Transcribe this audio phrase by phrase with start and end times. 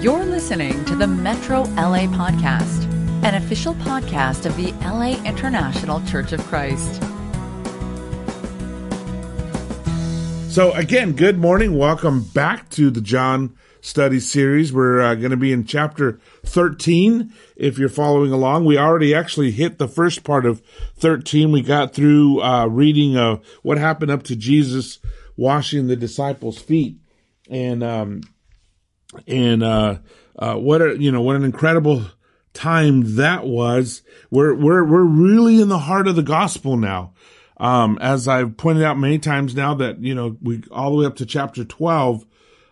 [0.00, 2.84] You're listening to the Metro LA Podcast,
[3.24, 7.02] an official podcast of the LA International Church of Christ.
[10.52, 11.78] So, again, good morning.
[11.78, 14.70] Welcome back to the John Study Series.
[14.70, 17.32] We're uh, going to be in chapter 13.
[17.56, 20.60] If you're following along, we already actually hit the first part of
[20.98, 21.50] 13.
[21.52, 24.98] We got through uh, reading uh, what happened up to Jesus
[25.38, 26.98] washing the disciples' feet.
[27.48, 28.20] And, um,
[29.26, 29.98] and, uh,
[30.38, 32.04] uh, what a, you know, what an incredible
[32.52, 34.02] time that was.
[34.30, 37.12] We're, we're, we're really in the heart of the gospel now.
[37.58, 41.06] Um, as I've pointed out many times now that, you know, we all the way
[41.06, 42.26] up to chapter 12,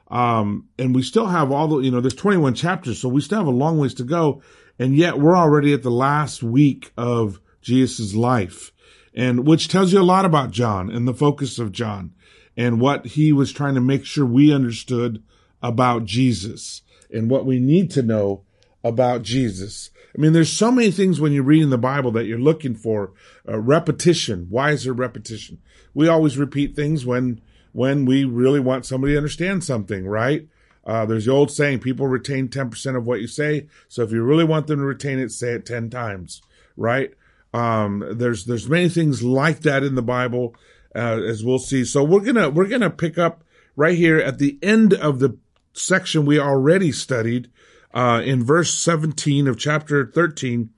[0.09, 3.39] um, and we still have all the, you know, there's 21 chapters, so we still
[3.39, 4.43] have a long ways to go.
[4.79, 8.73] And yet we're already at the last week of Jesus' life.
[9.15, 12.13] And which tells you a lot about John and the focus of John
[12.57, 15.23] and what he was trying to make sure we understood
[15.65, 18.43] about Jesus and what we need to know
[18.85, 19.89] about Jesus.
[20.17, 23.13] I mean, there's so many things when you're reading the Bible that you're looking for.
[23.49, 24.47] Uh, repetition.
[24.51, 25.63] Why is there repetition?
[25.95, 27.41] We always repeat things when,
[27.73, 30.47] when we really want somebody to understand something, right?
[30.87, 33.67] Uh, there's the old saying, people retain 10% of what you say.
[33.89, 36.43] So if you really want them to retain it, say it 10 times,
[36.77, 37.11] right?
[37.55, 40.55] Um, there's, there's many things like that in the Bible,
[40.95, 41.87] uh, as we'll see.
[41.87, 43.45] So we're gonna, we're gonna pick up
[43.77, 45.39] right here at the end of the
[45.75, 47.51] section we already studied,
[47.93, 50.71] uh, in verse 17 of chapter 13.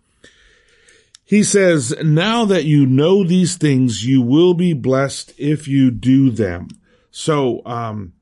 [1.25, 6.31] He says, now that you know these things, you will be blessed if you do
[6.31, 6.69] them.
[7.11, 8.13] So, um,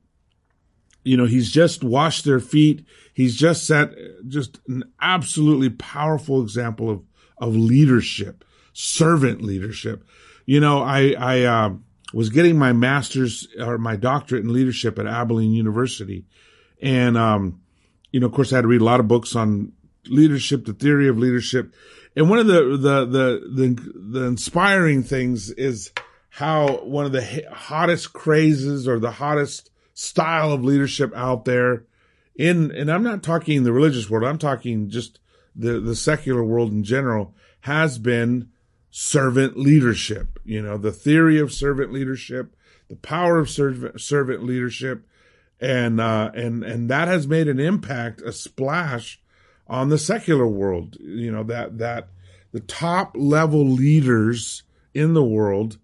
[1.03, 2.85] you know, he's just washed their feet.
[3.13, 3.91] He's just set
[4.27, 7.03] just an absolutely powerful example of,
[7.37, 10.03] of leadership, servant leadership.
[10.45, 11.73] You know, I, I, uh,
[12.13, 16.25] was getting my master's or my doctorate in leadership at Abilene University.
[16.85, 17.61] And, um,
[18.11, 19.73] you know, of course I had to read a lot of books on
[20.05, 21.73] leadership, the theory of leadership.
[22.15, 25.91] And one of the, the, the, the, the inspiring things is
[26.29, 31.85] how one of the hottest crazes or the hottest style of leadership out there
[32.35, 35.19] in, and I'm not talking the religious world, I'm talking just
[35.55, 38.49] the, the secular world in general has been
[38.91, 40.39] servant leadership.
[40.43, 42.55] You know, the theory of servant leadership,
[42.89, 45.07] the power of servant, servant leadership.
[45.59, 49.21] And, uh, and, and that has made an impact, a splash
[49.67, 50.97] on the secular world.
[50.99, 52.09] You know, that, that
[52.51, 54.63] the top level leaders
[54.93, 55.77] in the world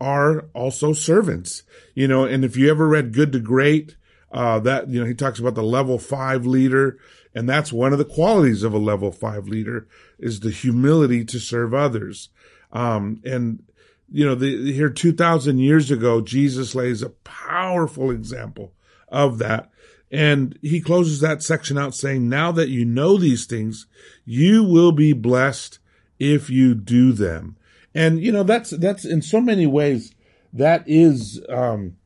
[0.00, 1.62] are also servants,
[1.94, 3.96] you know, and if you ever read Good to Great,
[4.32, 6.98] uh, that, you know, he talks about the level five leader.
[7.34, 9.86] And that's one of the qualities of a level five leader
[10.18, 12.28] is the humility to serve others.
[12.72, 13.62] Um, and,
[14.10, 18.72] you know, the, here 2000 years ago, Jesus lays a powerful example
[19.10, 19.70] of that.
[20.10, 23.86] And he closes that section out saying, now that you know these things,
[24.24, 25.78] you will be blessed
[26.18, 27.56] if you do them.
[27.94, 30.14] And, you know, that's, that's in so many ways,
[30.52, 31.96] that is, um,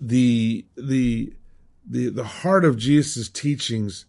[0.00, 1.32] the, the,
[1.86, 4.04] the, the heart of Jesus' teachings,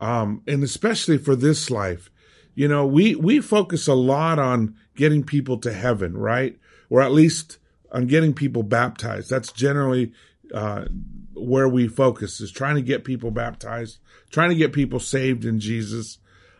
[0.00, 2.10] um, and especially for this life.
[2.54, 6.58] You know, we, we focus a lot on getting people to heaven, right?
[6.88, 7.58] Or at least
[7.92, 9.30] on getting people baptized.
[9.30, 10.12] That's generally,
[10.52, 10.86] uh,
[11.40, 13.98] where we focus is trying to get people baptized,
[14.30, 16.18] trying to get people saved in Jesus.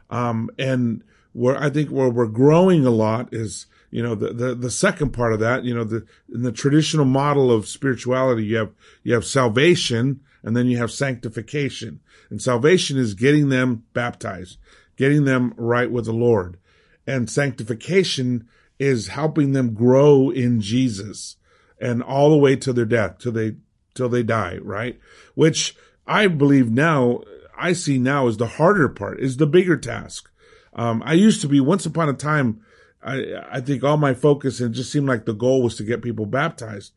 [0.09, 4.55] Um, and where I think where we're growing a lot is, you know, the, the,
[4.55, 8.57] the second part of that, you know, the, in the traditional model of spirituality, you
[8.57, 12.01] have, you have salvation and then you have sanctification.
[12.31, 14.59] And salvation is getting them baptized,
[14.97, 16.59] getting them right with the Lord.
[17.07, 18.49] And sanctification
[18.79, 21.37] is helping them grow in Jesus
[21.81, 23.57] and all the way to their death, till they,
[23.95, 24.99] till they die, right?
[25.35, 27.23] Which I believe now,
[27.57, 30.31] I see now is the harder part, is the bigger task.
[30.73, 32.61] Um, I used to be once upon a time,
[33.03, 36.03] I, I think all my focus and just seemed like the goal was to get
[36.03, 36.93] people baptized.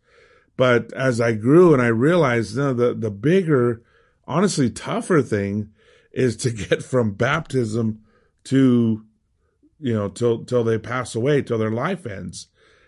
[0.56, 3.82] But as I grew and I realized, know, the, the bigger,
[4.28, 5.72] honestly tougher thing
[6.12, 8.02] is to get from baptism
[8.46, 9.04] to,
[9.80, 12.48] you know, till, till they pass away, till their life ends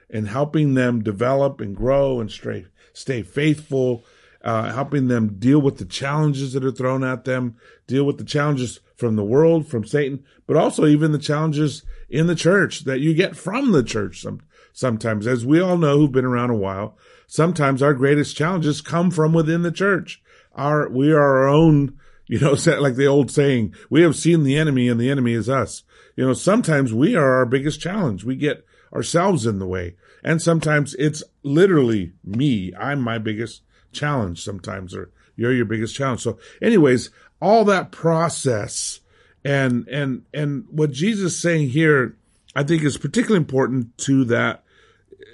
[0.10, 4.04] and helping them develop and grow and stay, stay faithful,
[4.44, 7.56] uh, helping them deal with the challenges that are thrown at them,
[7.88, 12.28] deal with the challenges from the world, from Satan, but also even the challenges in
[12.28, 15.28] the church that you get from the church some, sometimes.
[15.28, 16.98] As we all know who've been around a while,
[17.28, 20.22] sometimes our greatest challenges come from within the church.
[20.54, 24.58] Our, we are our own, you know, like the old saying, we have seen the
[24.58, 25.84] enemy and the enemy is us.
[26.16, 28.24] You know, sometimes we are our biggest challenge.
[28.24, 29.96] We get ourselves in the way.
[30.26, 32.74] And sometimes it's literally me.
[32.76, 33.62] I'm my biggest
[33.94, 36.22] challenge sometimes, or you're your biggest challenge.
[36.22, 39.02] So anyways, all that process
[39.46, 42.18] and, and, and what Jesus is saying here,
[42.56, 44.64] I think is particularly important to that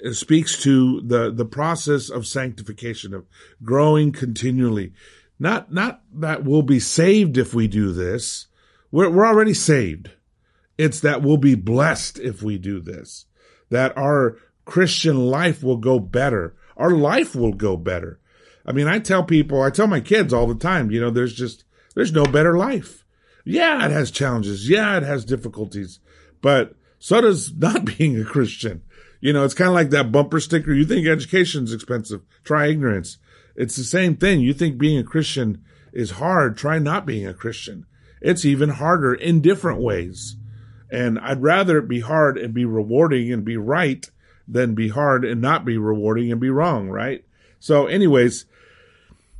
[0.02, 3.24] it speaks to the, the process of sanctification, of
[3.64, 4.92] growing continually.
[5.38, 8.46] Not, not that we'll be saved if we do this.
[8.90, 10.10] We're, we're already saved.
[10.76, 13.24] It's that we'll be blessed if we do this.
[13.70, 16.54] That our Christian life will go better.
[16.76, 18.20] Our life will go better.
[18.64, 21.34] I mean, I tell people, I tell my kids all the time, you know, there's
[21.34, 21.64] just,
[21.94, 23.04] there's no better life.
[23.44, 24.68] Yeah, it has challenges.
[24.68, 25.98] Yeah, it has difficulties,
[26.40, 28.82] but so does not being a Christian.
[29.20, 30.72] You know, it's kind of like that bumper sticker.
[30.72, 32.22] You think education's expensive.
[32.44, 33.18] Try ignorance.
[33.54, 34.40] It's the same thing.
[34.40, 36.56] You think being a Christian is hard.
[36.56, 37.86] Try not being a Christian.
[38.20, 40.36] It's even harder in different ways.
[40.90, 44.08] And I'd rather it be hard and be rewarding and be right
[44.46, 47.24] than be hard and not be rewarding and be wrong, right?
[47.60, 48.44] So anyways,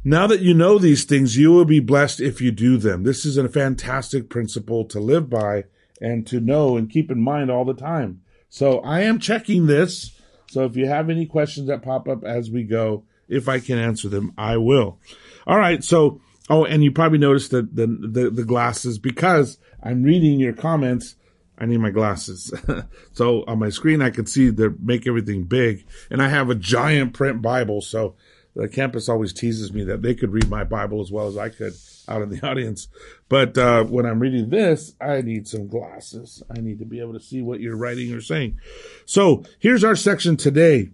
[0.04, 3.04] now that you know these things, you will be blessed if you do them.
[3.04, 5.64] This is a fantastic principle to live by
[6.00, 8.22] and to know and keep in mind all the time.
[8.48, 10.18] So I am checking this.
[10.48, 13.78] So if you have any questions that pop up as we go, if I can
[13.78, 14.98] answer them, I will.
[15.46, 15.82] All right.
[15.82, 16.20] So,
[16.50, 21.16] oh, and you probably noticed that the, the, the glasses because I'm reading your comments.
[21.58, 22.52] I need my glasses.
[23.12, 26.54] so on my screen, I can see that make everything big and I have a
[26.54, 27.80] giant print Bible.
[27.80, 28.16] So
[28.54, 31.48] the campus always teases me that they could read my Bible as well as I
[31.48, 31.74] could
[32.08, 32.88] out in the audience.
[33.28, 36.42] But uh, when I'm reading this, I need some glasses.
[36.54, 38.58] I need to be able to see what you're writing or saying.
[39.06, 40.90] So here's our section today,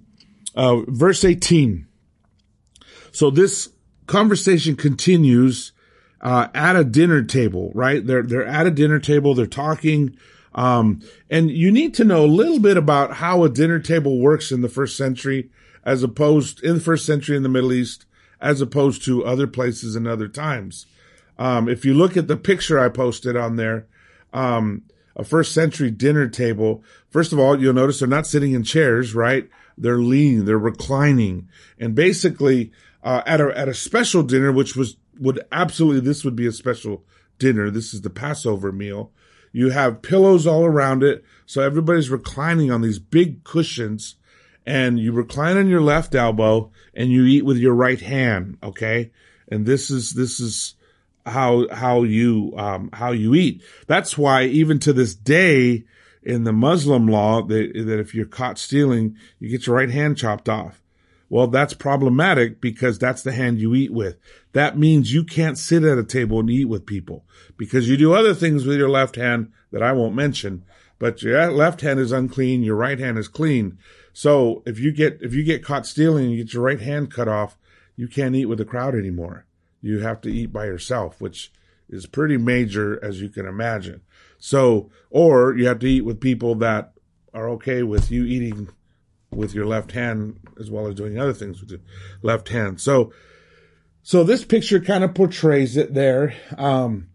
[0.55, 1.87] uh, verse 18.
[3.13, 3.71] So this
[4.07, 5.73] conversation continues
[6.21, 8.05] uh, at a dinner table, right?
[8.05, 9.35] They're they're at a dinner table.
[9.35, 10.17] They're talking.
[10.55, 14.51] Um, and you need to know a little bit about how a dinner table works
[14.51, 15.51] in the first century,
[15.85, 18.07] as opposed in the first century in the Middle East,
[18.41, 20.87] as opposed to other places and other times.
[21.39, 23.87] Um, if you look at the picture I posted on there,
[24.33, 24.83] um,
[25.15, 29.15] a first century dinner table, first of all, you'll notice they're not sitting in chairs,
[29.15, 29.49] right?
[29.77, 31.49] They're leaning, they're reclining.
[31.79, 32.73] And basically,
[33.03, 36.53] uh, at a, at a special dinner, which was, would absolutely, this would be a
[36.53, 37.05] special
[37.39, 37.71] dinner.
[37.71, 39.13] This is the Passover meal.
[39.59, 41.25] You have pillows all around it.
[41.47, 44.15] So everybody's reclining on these big cushions
[44.65, 48.59] and you recline on your left elbow and you eat with your right hand.
[48.63, 49.11] Okay.
[49.51, 50.75] And this is, this is,
[51.27, 53.63] how how you um, how you eat.
[53.87, 55.85] That's why even to this day
[56.23, 60.17] in the Muslim law that, that if you're caught stealing, you get your right hand
[60.17, 60.83] chopped off.
[61.31, 64.17] Well, that's problematic because that's the hand you eat with.
[64.53, 67.25] That means you can't sit at a table and eat with people
[67.57, 70.65] because you do other things with your left hand that I won't mention.
[70.99, 73.79] But your left hand is unclean, your right hand is clean.
[74.13, 77.13] So if you get if you get caught stealing and you get your right hand
[77.13, 77.59] cut off,
[77.95, 79.45] you can't eat with the crowd anymore
[79.81, 81.53] you have to eat by yourself, which
[81.89, 84.03] is pretty major as you can imagine.
[84.39, 86.93] So, or you have to eat with people that
[87.33, 88.69] are okay with you eating
[89.31, 91.81] with your left hand as well as doing other things with your
[92.23, 92.81] left hand.
[92.81, 93.13] So,
[94.03, 96.35] so this picture kind of portrays it there.
[96.57, 97.09] Um,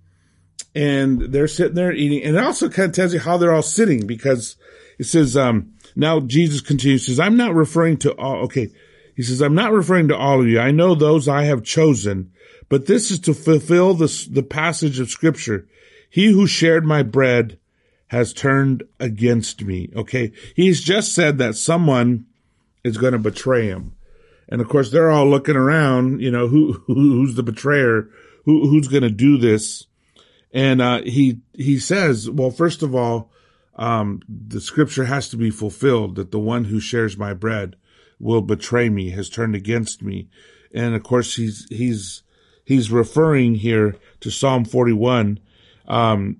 [0.76, 3.62] and they're sitting there eating and it also kind of tells you how they're all
[3.62, 4.56] sitting because
[4.98, 8.70] it says, um, now Jesus continues, says, I'm not referring to all, okay.
[9.16, 10.60] He says, I'm not referring to all of you.
[10.60, 12.32] I know those I have chosen
[12.74, 15.68] but this is to fulfill the, the passage of scripture.
[16.10, 17.60] He who shared my bread
[18.14, 19.90] has turned against me.
[19.96, 20.32] Okay.
[20.56, 22.28] He's just said that someone
[22.84, 23.96] is going to betray him.
[24.48, 28.08] And of course, they're all looking around, you know, who, who's the betrayer?
[28.46, 29.88] Who, who's going to do this?
[30.54, 33.32] And, uh, he, he says, well, first of all,
[33.78, 37.78] um, the scripture has to be fulfilled that the one who shares my bread
[38.20, 40.30] will betray me, has turned against me.
[40.72, 42.22] And of course, he's, he's,
[42.64, 45.40] he's referring here to Psalm 41.
[45.88, 46.38] Um,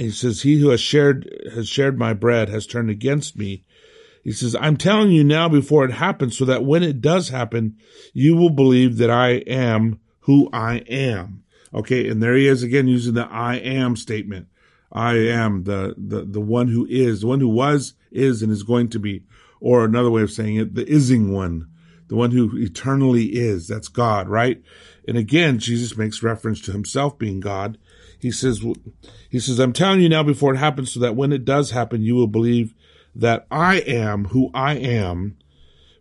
[0.00, 3.64] he says, he who has shared, has shared my bread has turned against me.
[4.22, 7.76] He says, I'm telling you now before it happens so that when it does happen,
[8.12, 11.44] you will believe that I am who I am.
[11.72, 12.08] Okay.
[12.08, 14.48] And there he is again using the I am statement.
[14.92, 18.62] I am the, the, the one who is, the one who was, is, and is
[18.62, 19.24] going to be.
[19.60, 21.68] Or another way of saying it, the ising one,
[22.08, 23.68] the one who eternally is.
[23.68, 24.62] That's God, right?
[25.06, 27.78] And again, Jesus makes reference to himself being God.
[28.20, 28.62] He says,
[29.30, 32.02] he says, I'm telling you now before it happens so that when it does happen,
[32.02, 32.74] you will believe
[33.14, 35.36] that I am who I am.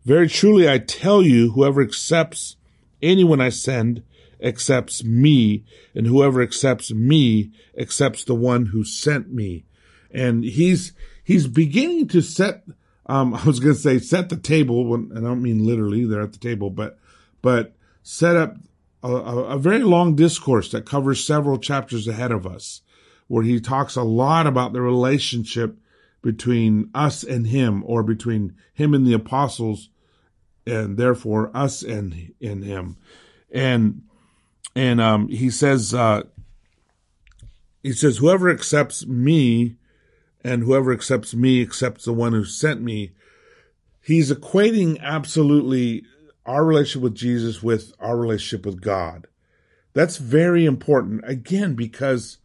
[0.06, 2.58] Very truly, I tell you, whoever accepts
[3.02, 4.04] anyone I send
[4.42, 9.66] accepts me, and whoever accepts me accepts the one who sent me.
[10.12, 12.64] And he's, he's beginning to set,
[13.06, 16.22] um, I was going to say set the table, and I don't mean literally, they're
[16.22, 16.98] at the table, but,
[17.42, 17.74] but
[18.04, 18.56] set up
[19.04, 22.82] a, a very long discourse that covers several chapters ahead of us,
[23.28, 25.78] where he talks a lot about the relationship
[26.22, 29.90] between us and him, or between him and the apostles,
[30.68, 32.98] and therefore us and in him.
[33.52, 34.04] And
[34.76, 36.24] and um, he says uh,
[37.82, 39.78] he says whoever accepts me
[40.44, 43.12] and whoever accepts me accepts the one who sent me.
[44.02, 46.04] He's equating absolutely
[46.50, 49.28] our relationship with Jesus with our relationship with God.
[49.94, 52.40] That's very important again because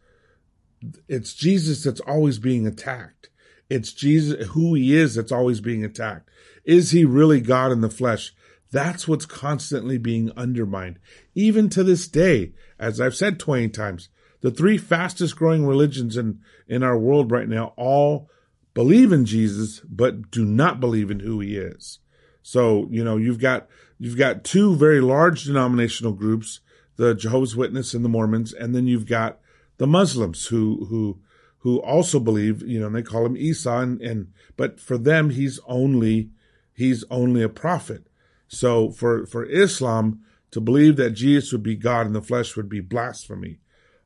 [1.07, 3.29] it's Jesus that's always being attacked.
[3.67, 6.29] It's Jesus who he is that's always being attacked.
[6.63, 8.31] Is he really God in the flesh?
[8.71, 10.99] That's what's constantly being undermined.
[11.33, 14.09] Even to this day, as I've said 20 times,
[14.41, 18.29] the three fastest growing religions in, in our world right now all
[18.75, 21.97] believe in Jesus, but do not believe in who he is.
[22.43, 23.67] So, you know, you've got,
[23.97, 26.59] you've got two very large denominational groups,
[26.97, 29.39] the Jehovah's Witness and the Mormons, and then you've got
[29.77, 31.19] the Muslims who, who,
[31.59, 35.59] who also believe, you know, they call him Isa and, and, but for them, he's
[35.67, 36.29] only,
[36.73, 38.07] he's only a prophet.
[38.47, 40.21] So for, for Islam
[40.51, 43.59] to believe that Jesus would be God in the flesh would be blasphemy.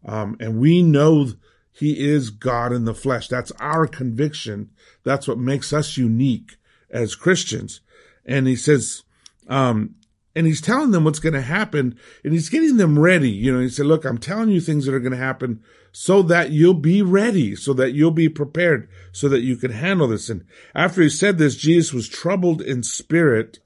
[0.06, 1.28] Um, and we know
[1.72, 3.28] he is God in the flesh.
[3.28, 4.72] That's our conviction.
[5.04, 6.58] That's what makes us unique
[6.90, 7.82] as Christians.
[8.26, 9.04] And he says,
[9.50, 9.96] um,
[10.36, 13.30] and he's telling them what's going to happen and he's getting them ready.
[13.30, 16.22] You know, he said, look, I'm telling you things that are going to happen so
[16.22, 20.30] that you'll be ready, so that you'll be prepared, so that you can handle this.
[20.30, 23.60] And after he said this, Jesus was troubled in spirit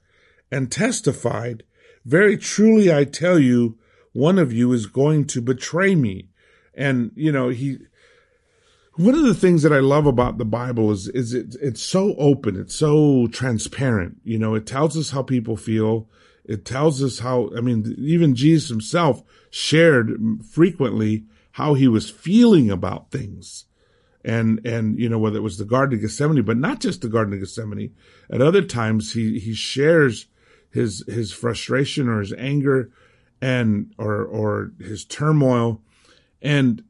[0.50, 1.64] and testified,
[2.04, 3.78] very truly I tell you,
[4.12, 6.30] one of you is going to betray me.
[6.74, 7.78] And, you know, he,
[8.96, 12.14] one of the things that I love about the Bible is, is it, it's so
[12.16, 12.58] open.
[12.58, 14.18] It's so transparent.
[14.22, 16.08] You know, it tells us how people feel.
[16.44, 20.12] It tells us how, I mean, even Jesus himself shared
[20.48, 23.64] frequently how he was feeling about things.
[24.24, 27.08] And, and, you know, whether it was the Garden of Gethsemane, but not just the
[27.08, 27.94] Garden of Gethsemane.
[28.30, 30.26] At other times, he, he shares
[30.70, 32.90] his, his frustration or his anger
[33.42, 35.82] and, or, or his turmoil.
[36.40, 36.82] And,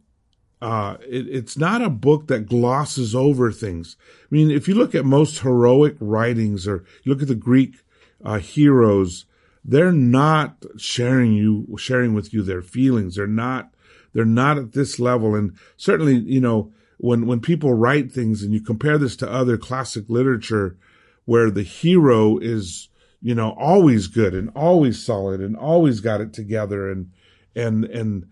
[0.64, 3.96] uh, it, it's not a book that glosses over things.
[4.22, 7.76] I mean, if you look at most heroic writings or you look at the Greek,
[8.24, 9.26] uh, heroes,
[9.62, 13.16] they're not sharing you, sharing with you their feelings.
[13.16, 13.74] They're not
[14.14, 15.34] they're not at this level.
[15.34, 19.58] And certainly, you know, when, when people write things and you compare this to other
[19.58, 20.78] classic literature
[21.26, 22.88] where the hero is,
[23.20, 27.10] you know, always good and always solid and always got it together and,
[27.54, 28.26] and, and,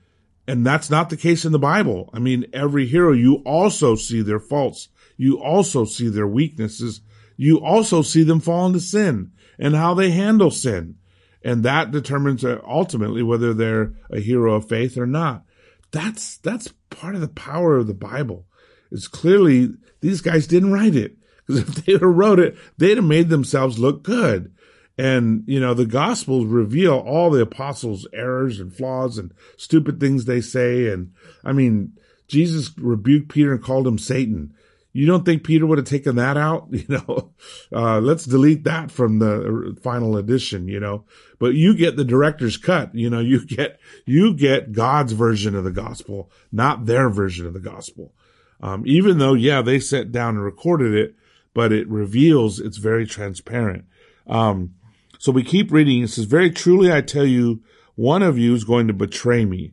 [0.53, 2.11] and that's not the case in the Bible.
[2.13, 4.89] I mean, every hero, you also see their faults.
[5.17, 7.01] You also see their weaknesses.
[7.39, 10.97] You also see them fall into sin and how they handle sin.
[11.43, 15.45] And that determines uh, ultimately whether they're a hero of faith or not.
[15.91, 18.45] That's, that's part of the power of the Bible.
[18.91, 19.71] It's clearly
[20.03, 21.17] these guys didn't write it
[21.47, 24.53] because if they wrote it, they'd have made themselves look good.
[24.99, 30.25] And, you know, the gospels reveal all the apostles' errors and flaws and stupid things
[30.25, 30.89] they say.
[30.89, 31.13] And
[31.45, 31.95] I mean,
[32.29, 34.55] Jesus rebuked Peter and called him Satan.
[34.95, 36.69] You don't think Peter would have taken that out?
[36.73, 37.33] You know,
[37.73, 41.05] uh, let's delete that from the final edition, you know,
[41.39, 42.95] but you get the director's cut.
[42.95, 47.55] You know, you get, you get God's version of the gospel, not their version of
[47.55, 48.13] the gospel.
[48.61, 51.17] Um, even though, yeah, they sat down and recorded it,
[51.55, 53.85] but it reveals it's very transparent.
[54.27, 54.75] Um,
[55.23, 56.03] so we keep reading.
[56.03, 57.63] It says, very truly, I tell you,
[57.95, 59.73] one of you is going to betray me.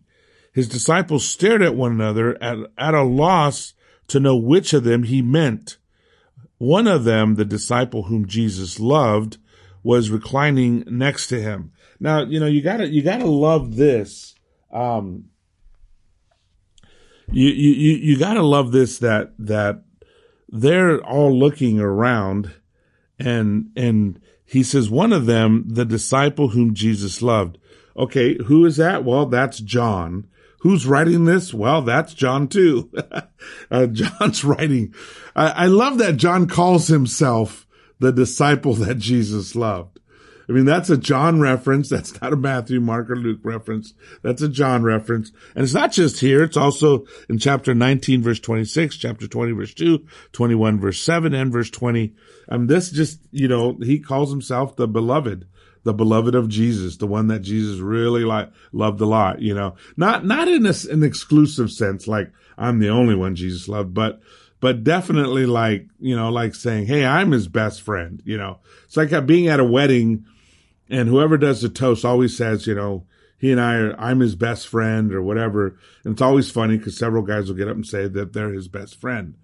[0.53, 3.73] His disciples stared at one another at, at a loss
[4.09, 5.79] to know which of them he meant.
[6.59, 9.39] One of them, the disciple whom Jesus loved,
[9.81, 11.71] was reclining next to him.
[11.99, 14.35] Now, you know, you gotta, you gotta love this.
[14.71, 15.29] Um,
[17.31, 19.81] you, you, you gotta love this that, that
[20.47, 22.53] they're all looking around
[23.17, 27.59] and, and he says, one of them, the disciple whom Jesus loved.
[27.95, 28.35] Okay.
[28.45, 29.05] Who is that?
[29.05, 30.27] Well, that's John.
[30.61, 31.53] Who's writing this?
[31.53, 32.91] Well, that's John too.
[33.71, 34.93] uh, John's writing.
[35.35, 37.67] I, I love that John calls himself
[37.99, 39.98] the disciple that Jesus loved.
[40.49, 41.89] I mean, that's a John reference.
[41.89, 43.93] That's not a Matthew, Mark, or Luke reference.
[44.23, 45.31] That's a John reference.
[45.53, 46.43] And it's not just here.
[46.43, 51.51] It's also in chapter 19, verse 26, chapter 20, verse 2, 21, verse 7, and
[51.51, 52.15] verse 20.
[52.47, 55.45] And this just, you know, he calls himself the beloved
[55.83, 59.75] the beloved of Jesus, the one that Jesus really like, loved a lot, you know,
[59.95, 64.19] not, not in a, an exclusive sense, like I'm the only one Jesus loved, but,
[64.59, 68.97] but definitely like, you know, like saying, Hey, I'm his best friend, you know, it's
[68.97, 70.25] like uh, being at a wedding
[70.89, 73.05] and whoever does the toast always says, you know,
[73.37, 75.77] he and I are, I'm his best friend or whatever.
[76.03, 78.67] And it's always funny because several guys will get up and say that they're his
[78.67, 79.35] best friend.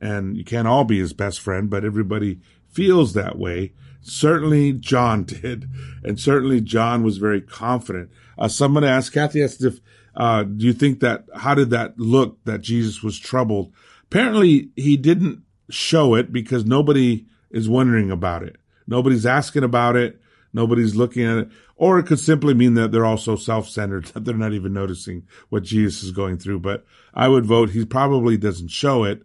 [0.00, 3.72] And you can't all be his best friend, but everybody feels that way.
[4.00, 5.68] Certainly John did.
[6.02, 8.10] And certainly John was very confident.
[8.38, 9.80] Uh, someone asked, Kathy asked if,
[10.16, 13.72] uh, do you think that, how did that look that Jesus was troubled?
[14.04, 18.56] Apparently he didn't show it because nobody is wondering about it.
[18.86, 20.20] Nobody's asking about it.
[20.52, 21.48] Nobody's looking at it.
[21.76, 25.26] Or it could simply mean that they're all so self-centered that they're not even noticing
[25.48, 26.60] what Jesus is going through.
[26.60, 29.22] But I would vote he probably doesn't show it.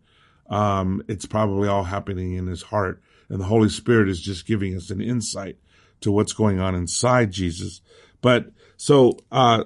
[0.50, 3.02] Um, it's probably all happening in his heart.
[3.30, 5.58] And the Holy Spirit is just giving us an insight
[6.02, 7.82] to what's going on inside Jesus.
[8.22, 9.66] But so, uh,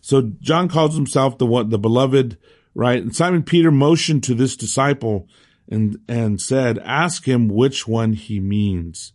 [0.00, 2.38] so John calls himself the one, the beloved,
[2.74, 3.00] right?
[3.02, 5.28] And Simon Peter motioned to this disciple
[5.68, 9.12] and, and said, ask him which one he means,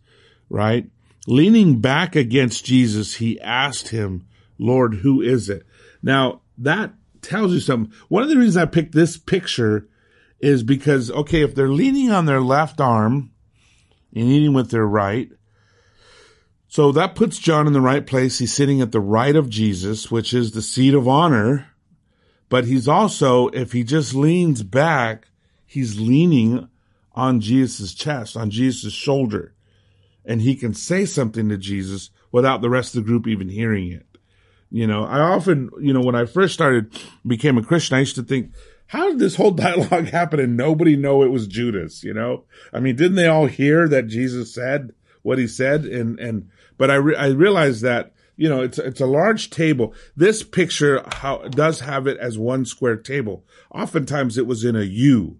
[0.48, 0.88] right?
[1.26, 4.26] Leaning back against Jesus, he asked him,
[4.58, 5.64] Lord, who is it?
[6.02, 7.92] Now that tells you something.
[8.08, 9.88] One of the reasons I picked this picture
[10.40, 13.30] is because, okay, if they're leaning on their left arm
[14.14, 15.30] and eating with their right,
[16.72, 18.38] so that puts John in the right place.
[18.38, 21.66] He's sitting at the right of Jesus, which is the seat of honor.
[22.48, 25.28] But he's also, if he just leans back,
[25.66, 26.68] he's leaning
[27.12, 29.54] on Jesus' chest, on Jesus' shoulder.
[30.24, 33.90] And he can say something to Jesus without the rest of the group even hearing
[33.90, 34.06] it.
[34.70, 38.14] You know, I often, you know, when I first started, became a Christian, I used
[38.14, 38.52] to think,
[38.86, 42.02] how did this whole dialogue happen and nobody know it was Judas?
[42.02, 45.84] You know, I mean, didn't they all hear that Jesus said what he said?
[45.84, 46.48] And, and,
[46.78, 49.94] but I, re- I realized that, you know, it's, it's a large table.
[50.16, 53.44] This picture how, does have it as one square table.
[53.70, 55.36] Oftentimes it was in a U.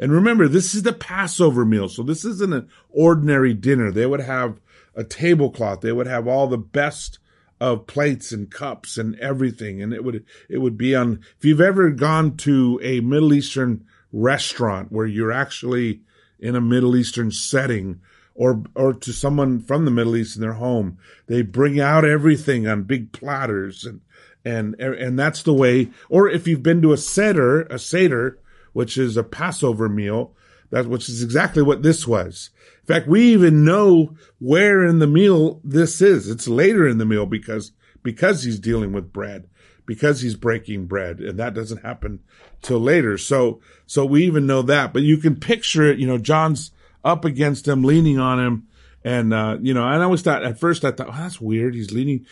[0.00, 1.90] And remember, this is the Passover meal.
[1.90, 3.92] So this isn't an ordinary dinner.
[3.92, 4.58] They would have
[4.96, 5.82] a tablecloth.
[5.82, 7.18] They would have all the best
[7.60, 9.82] of plates and cups and everything.
[9.82, 13.84] And it would, it would be on, if you've ever gone to a Middle Eastern
[14.10, 16.00] restaurant where you're actually
[16.38, 18.00] in a Middle Eastern setting
[18.34, 20.96] or, or to someone from the Middle East in their home,
[21.26, 24.00] they bring out everything on big platters and,
[24.42, 28.38] and, and that's the way, or if you've been to a Seder, a Seder,
[28.72, 30.34] which is a Passover meal,
[30.70, 32.50] that, which is exactly what this was.
[32.82, 36.28] In fact, we even know where in the meal this is.
[36.28, 39.48] It's later in the meal because, because he's dealing with bread,
[39.86, 42.20] because he's breaking bread, and that doesn't happen
[42.62, 43.18] till later.
[43.18, 46.70] So, so we even know that, but you can picture it, you know, John's
[47.04, 48.66] up against him, leaning on him.
[49.02, 51.74] And, uh, you know, and I always thought, at first I thought, oh, that's weird.
[51.74, 52.26] He's leaning,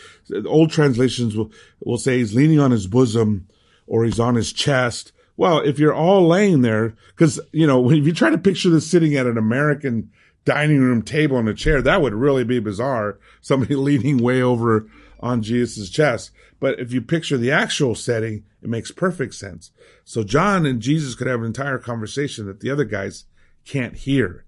[0.47, 3.49] old translations will, will say he's leaning on his bosom
[3.87, 5.13] or he's on his chest.
[5.39, 8.91] Well, if you're all laying there, cause, you know, if you try to picture this
[8.91, 10.11] sitting at an American
[10.45, 13.19] dining room table in a chair, that would really be bizarre.
[13.41, 16.33] Somebody leaning way over on Jesus' chest.
[16.61, 19.71] But if you picture the actual setting, it makes perfect sense.
[20.05, 23.25] So John and Jesus could have an entire conversation that the other guys
[23.65, 24.45] can't hear,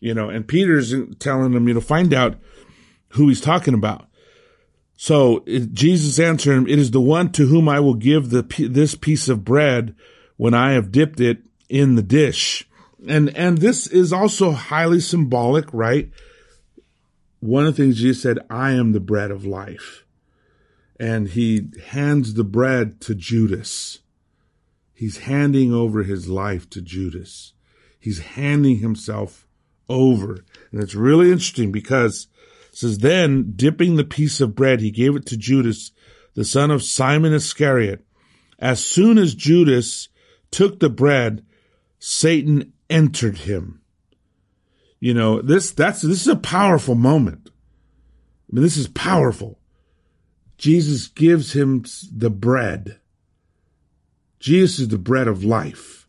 [0.00, 2.36] you know, and Peter's telling them, you know, find out
[3.10, 4.08] who he's talking about.
[4.96, 8.42] So eh, Jesus answered him, it is the one to whom I will give the,
[8.68, 9.94] this piece of bread
[10.36, 12.68] when I have dipped it in the dish.
[13.08, 16.10] And, and this is also highly symbolic, right?
[17.40, 20.04] One of the things Jesus said, I am the bread of life.
[21.00, 23.98] And he hands the bread to Judas.
[24.94, 27.54] He's handing over his life to Judas.
[27.98, 29.48] He's handing himself
[29.88, 30.44] over.
[30.70, 32.28] And it's really interesting because
[32.70, 35.90] it says, then dipping the piece of bread, he gave it to Judas,
[36.34, 38.04] the son of Simon Iscariot.
[38.58, 40.08] As soon as Judas
[40.52, 41.44] took the bread,
[41.98, 43.80] Satan entered him.
[45.00, 47.50] You know, this, that's, this is a powerful moment.
[47.50, 49.58] I mean, this is powerful.
[50.58, 51.84] Jesus gives him
[52.14, 53.00] the bread.
[54.38, 56.06] Jesus is the bread of life.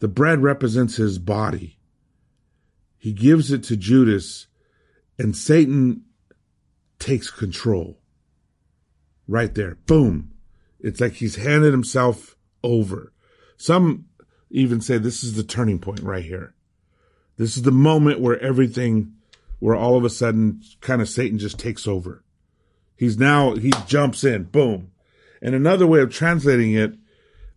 [0.00, 1.78] The bread represents his body.
[2.98, 4.46] He gives it to Judas
[5.18, 6.04] and Satan
[6.98, 8.00] takes control.
[9.28, 9.76] Right there.
[9.86, 10.32] Boom.
[10.80, 13.12] It's like he's handed himself over.
[13.60, 14.06] Some
[14.48, 16.54] even say this is the turning point right here.
[17.36, 19.12] This is the moment where everything,
[19.58, 22.24] where all of a sudden kind of Satan just takes over.
[22.96, 24.92] He's now, he jumps in, boom.
[25.42, 26.94] And another way of translating it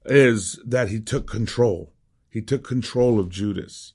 [0.04, 1.94] is that he took control.
[2.30, 3.94] He took control of Judas,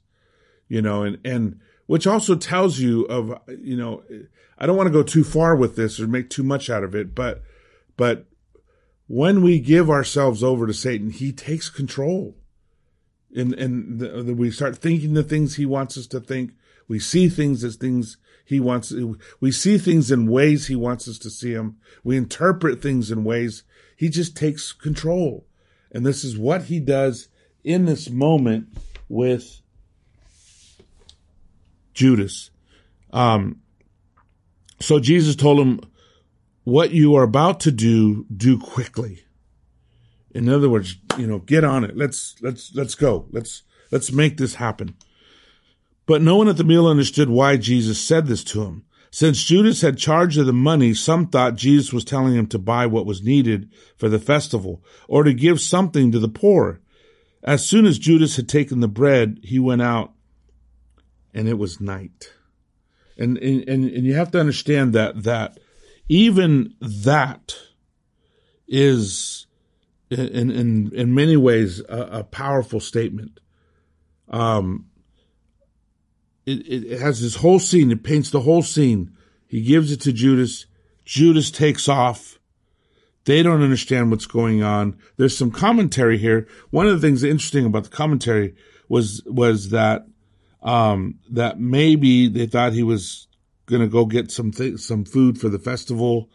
[0.66, 4.02] you know, and, and, which also tells you of, you know,
[4.56, 6.94] I don't want to go too far with this or make too much out of
[6.94, 7.42] it, but,
[7.98, 8.27] but
[9.08, 12.36] when we give ourselves over to Satan, he takes control.
[13.34, 16.52] And, and the, the, we start thinking the things he wants us to think.
[16.86, 18.94] We see things as things he wants,
[19.40, 21.78] we see things in ways he wants us to see them.
[22.04, 23.62] We interpret things in ways
[23.96, 25.46] he just takes control.
[25.90, 27.28] And this is what he does
[27.64, 28.68] in this moment
[29.08, 29.60] with
[31.92, 32.50] Judas.
[33.12, 33.60] Um,
[34.80, 35.80] so Jesus told him,
[36.68, 39.24] what you are about to do, do quickly.
[40.32, 41.96] In other words, you know, get on it.
[41.96, 43.26] Let's, let's, let's go.
[43.30, 44.94] Let's, let's make this happen.
[46.04, 48.84] But no one at the meal understood why Jesus said this to him.
[49.10, 52.84] Since Judas had charge of the money, some thought Jesus was telling him to buy
[52.84, 56.80] what was needed for the festival or to give something to the poor.
[57.42, 60.12] As soon as Judas had taken the bread, he went out
[61.32, 62.30] and it was night.
[63.16, 65.58] And, and, and you have to understand that, that
[66.08, 67.54] even that
[68.66, 69.46] is
[70.10, 73.40] in, in, in many ways a, a powerful statement.
[74.28, 74.86] Um,
[76.46, 77.90] it, it has this whole scene.
[77.90, 79.12] It paints the whole scene.
[79.46, 80.66] He gives it to Judas.
[81.04, 82.38] Judas takes off.
[83.24, 84.98] They don't understand what's going on.
[85.18, 86.48] There's some commentary here.
[86.70, 88.54] One of the things interesting about the commentary
[88.88, 90.06] was was that
[90.62, 93.27] um, that maybe they thought he was
[93.68, 96.30] going to go get some th- some food for the festival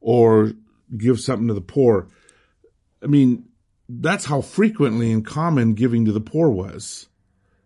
[0.00, 0.52] or
[0.96, 2.08] give something to the poor.
[3.02, 3.46] I mean,
[3.88, 7.08] that's how frequently and common giving to the poor was.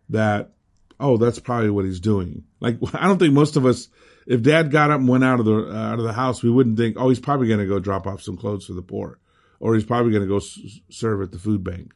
[0.08, 0.52] That
[0.98, 2.44] oh, that's probably what he's doing.
[2.60, 3.88] Like I don't think most of us,
[4.26, 6.50] if Dad got up and went out of the uh, out of the house, we
[6.50, 9.18] wouldn't think, oh, he's probably going to go drop off some clothes for the poor,
[9.58, 11.92] or he's probably going to go s- serve at the food bank.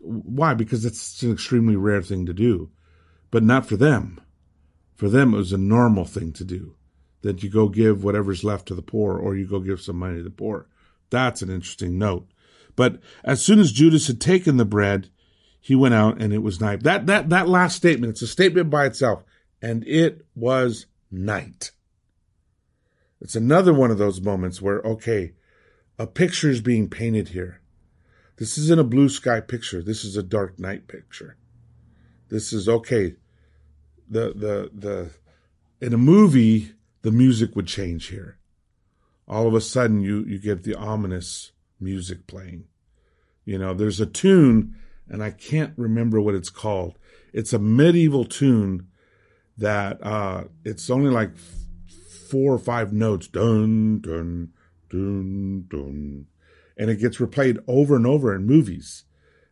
[0.00, 0.54] Why?
[0.54, 2.70] Because it's an extremely rare thing to do,
[3.30, 4.20] but not for them.
[5.00, 6.74] For them, it was a normal thing to do.
[7.22, 10.18] That you go give whatever's left to the poor, or you go give some money
[10.18, 10.66] to the poor.
[11.08, 12.28] That's an interesting note.
[12.76, 15.08] But as soon as Judas had taken the bread,
[15.58, 16.82] he went out and it was night.
[16.82, 19.24] That, that, that last statement, it's a statement by itself.
[19.62, 21.70] And it was night.
[23.22, 25.32] It's another one of those moments where, okay,
[25.98, 27.62] a picture is being painted here.
[28.36, 29.82] This isn't a blue sky picture.
[29.82, 31.38] This is a dark night picture.
[32.28, 33.14] This is okay.
[34.10, 35.10] The, the, the,
[35.80, 38.38] in a movie, the music would change here.
[39.26, 42.64] All of a sudden you, you get the ominous music playing.
[43.44, 44.74] You know, there's a tune
[45.10, 46.96] and I can't remember what it's called.
[47.32, 48.86] It's a medieval tune
[49.58, 51.32] that uh, it's only like
[52.30, 54.52] four or five notes, dun dun
[54.88, 56.26] dun dun,
[56.78, 59.04] and it gets replayed over and over in movies.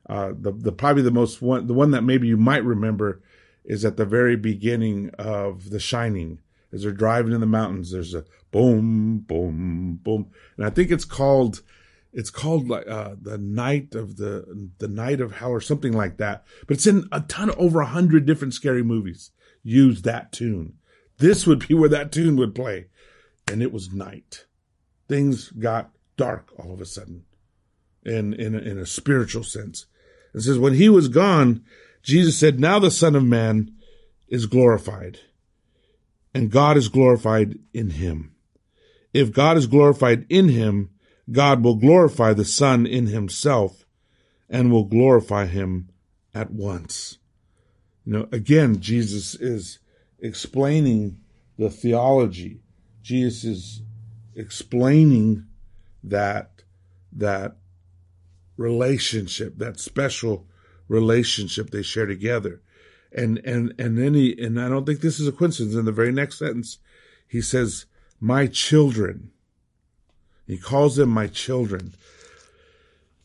[0.09, 3.21] Uh, the the probably the most one the one that maybe you might remember
[3.69, 6.41] is at the very beginning of The Shining.
[6.73, 11.05] As they're driving in the mountains, there's a boom, boom, boom, and I think it's
[11.05, 11.63] called
[12.13, 16.17] it's called like uh, the night of the the night of hell or something like
[16.19, 16.45] that.
[16.67, 19.31] But it's in a ton of over a hundred different scary movies.
[19.63, 20.75] Use that tune.
[21.19, 22.87] This would be where that tune would play,
[23.51, 24.45] and it was night.
[25.09, 27.25] Things got dark all of a sudden,
[28.05, 29.87] in in in a spiritual sense.
[30.35, 31.65] It says when he was gone,
[32.03, 33.73] Jesus said, "Now the Son of Man
[34.29, 35.21] is glorified,
[36.35, 38.35] and God is glorified in him.
[39.13, 40.91] If God is glorified in him."
[41.31, 43.85] God will glorify the Son in himself
[44.49, 45.91] and will glorify him
[46.35, 47.19] at once.
[48.05, 49.79] You know, again, Jesus is
[50.19, 51.19] explaining
[51.59, 52.63] the theology.
[53.03, 53.83] Jesus is
[54.35, 55.45] explaining
[56.03, 56.63] that,
[57.13, 57.59] that
[58.57, 60.48] relationship, that special
[60.89, 62.61] relationship they share together.
[63.13, 65.75] And, and, and then he, and I don't think this is a coincidence.
[65.75, 66.79] In the very next sentence,
[67.27, 67.87] he says,
[68.21, 69.31] my children,
[70.47, 71.95] he calls them my children.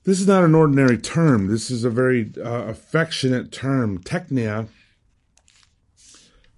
[0.03, 1.47] This is not an ordinary term.
[1.47, 4.67] This is a very uh, affectionate term, teknia,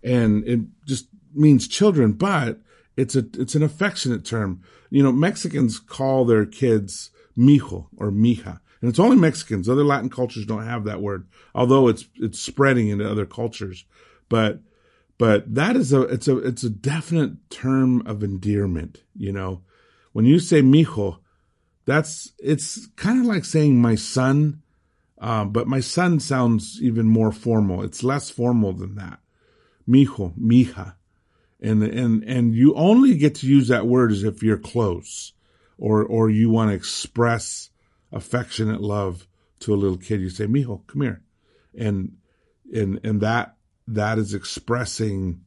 [0.03, 2.13] and it just means children.
[2.13, 2.59] But
[2.97, 4.63] it's a it's an affectionate term.
[4.89, 9.67] You know, Mexicans call their kids mijo or mija, and it's only Mexicans.
[9.67, 13.83] Other Latin cultures don't have that word, although it's it's spreading into other cultures.
[14.29, 14.59] But
[15.17, 19.01] but that is a it's a it's a definite term of endearment.
[19.15, 19.63] You know,
[20.13, 21.17] when you say mijo,
[21.85, 24.61] that's it's kind of like saying my son,
[25.19, 27.81] uh, but my son sounds even more formal.
[27.81, 29.17] It's less formal than that.
[29.89, 30.93] Mijo, mija,
[31.59, 35.33] and and and you only get to use that word as if you're close,
[35.75, 37.71] or or you want to express
[38.15, 39.27] affectionate love
[39.59, 40.21] to a little kid.
[40.21, 41.21] You say, "Mijo, come here,"
[41.77, 42.17] and
[42.73, 43.55] and and that
[43.87, 45.41] that is expressing,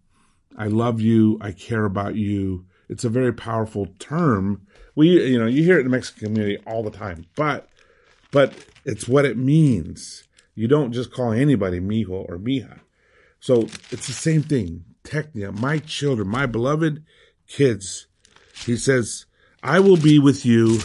[0.57, 4.67] "I love you, I care about you." It's a very powerful term.
[4.95, 7.69] We, you know, you hear it in the Mexican community all the time, but,
[8.31, 8.55] but
[8.85, 10.25] it's what it means.
[10.55, 12.81] You don't just call anybody mijo or mija.
[13.41, 14.85] So it's the same thing.
[15.05, 17.05] Teknia, my children, my beloved
[17.47, 18.07] kids.
[18.65, 19.27] He says,
[19.63, 20.81] I will be with you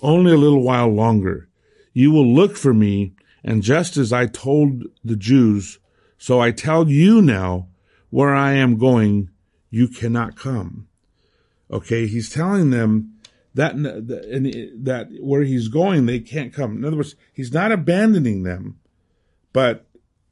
[0.00, 1.48] only a little while longer.
[1.92, 5.78] You will look for me, and just as I told the Jews,
[6.18, 7.68] so I tell you now,
[8.10, 9.30] where I am going,
[9.70, 10.88] you cannot come.
[11.70, 13.14] Okay, he's telling them
[13.54, 14.00] that uh,
[14.82, 16.76] that where he's going, they can't come.
[16.76, 18.78] In other words, he's not abandoning them,
[19.52, 19.86] but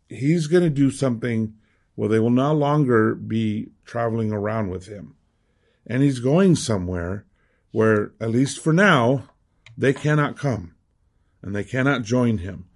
[0.08, 1.54] he's going to do something
[1.94, 5.16] where they will no longer be traveling around with him,
[5.86, 7.26] and he's going somewhere
[7.72, 9.28] where, at least for now,
[9.76, 10.74] they cannot come
[11.42, 12.66] and they cannot join him.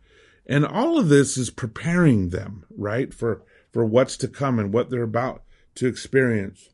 [0.46, 4.90] And all of this is preparing them, right, for, for what's to come and what
[4.90, 5.42] they're about
[5.76, 6.70] to experience.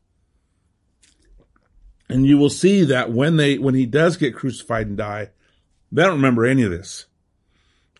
[2.09, 5.29] And you will see that when they, when he does get crucified and die,
[5.91, 7.05] they don't remember any of this.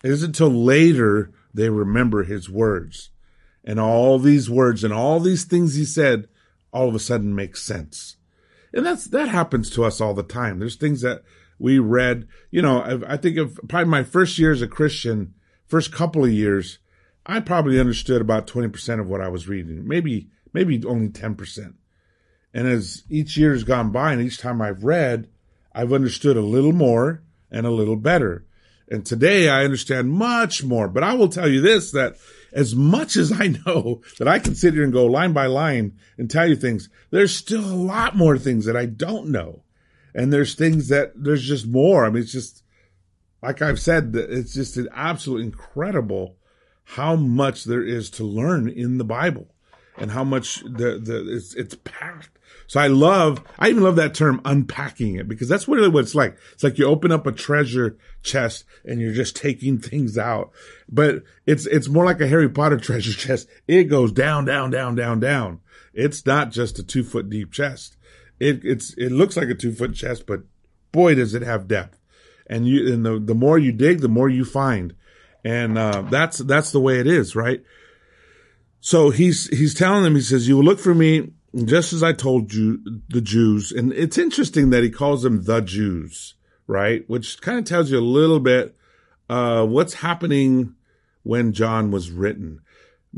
[0.02, 3.10] It isn't until later they remember his words.
[3.64, 6.28] And all these words and all these things he said
[6.72, 8.16] all of a sudden make sense.
[8.72, 10.58] And that's, that happens to us all the time.
[10.58, 11.22] There's things that
[11.58, 15.34] we read, you know, I, think of probably my first year as a Christian,
[15.66, 16.78] first couple of years,
[17.26, 21.74] I probably understood about 20% of what I was reading, maybe, maybe only 10%.
[22.54, 25.28] And as each year has gone by and each time I've read,
[25.72, 28.46] I've understood a little more and a little better.
[28.90, 32.16] And today I understand much more, but I will tell you this, that
[32.52, 35.98] as much as I know that I can sit here and go line by line
[36.16, 39.62] and tell you things, there's still a lot more things that I don't know.
[40.14, 42.04] And there's things that there's just more.
[42.04, 42.62] I mean, it's just,
[43.42, 46.36] like I've said, it's just an absolute incredible
[46.84, 49.54] how much there is to learn in the Bible
[49.98, 52.38] and how much the, the, it's, it's packed.
[52.66, 56.14] So I love, I even love that term unpacking it because that's really what it's
[56.14, 56.36] like.
[56.52, 60.50] It's like you open up a treasure chest and you're just taking things out,
[60.88, 63.48] but it's, it's more like a Harry Potter treasure chest.
[63.66, 65.60] It goes down, down, down, down, down.
[65.92, 67.96] It's not just a two foot deep chest.
[68.40, 70.40] It, it's, it looks like a two foot chest, but
[70.92, 71.98] boy, does it have depth.
[72.46, 74.94] And you, and the, the more you dig, the more you find.
[75.44, 77.62] And, uh, that's, that's the way it is, right?
[78.80, 81.32] So he's, he's telling them, he says, you will look for me
[81.64, 83.72] just as I told you, the Jews.
[83.72, 86.34] And it's interesting that he calls them the Jews,
[86.66, 87.08] right?
[87.08, 88.76] Which kind of tells you a little bit,
[89.28, 90.74] uh, what's happening
[91.22, 92.60] when John was written.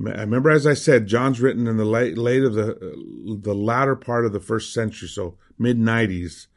[0.06, 3.96] I remember, as I said, John's written in the late, late of the, the latter
[3.96, 6.48] part of the first century, so mid nineties.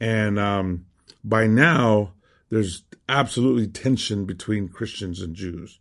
[0.00, 0.86] And, um,
[1.22, 2.14] by now,
[2.48, 5.78] there's absolutely tension between Christians and Jews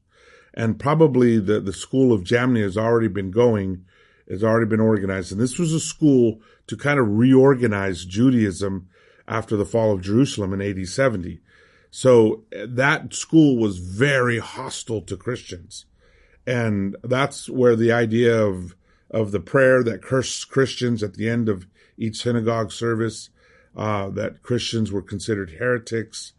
[0.54, 3.86] and probably the, the school of Jamnia has already been going,
[4.30, 5.32] has already been organized.
[5.32, 8.90] And this was a school to kind of reorganize Judaism
[9.28, 11.40] after the fall of Jerusalem in AD 70.
[11.92, 15.86] So that school was very hostile to Christians.
[16.50, 18.76] And that's where the idea of,
[19.12, 23.30] of the prayer that cursed Christians at the end of each synagogue service,
[23.76, 26.34] uh, that Christians were considered heretics,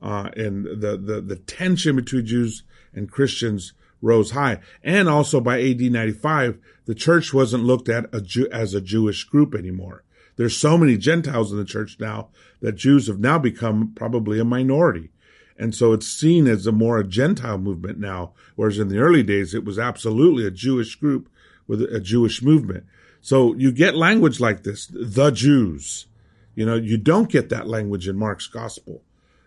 [0.00, 2.62] uh, and the, the, the tension between Jews
[2.94, 4.60] and Christians rose high.
[4.84, 9.24] And also by AD 95, the church wasn't looked at a Jew, as a Jewish
[9.24, 10.04] group anymore.
[10.36, 12.28] There's so many Gentiles in the church now
[12.60, 15.10] that Jews have now become probably a minority.
[15.58, 19.22] And so it's seen as a more a Gentile movement now, whereas in the early
[19.22, 21.28] days it was absolutely a Jewish group
[21.66, 22.84] with a Jewish movement.
[23.20, 26.06] So you get language like this, the Jews.
[26.54, 29.02] You know, you don't get that language in Mark's gospel.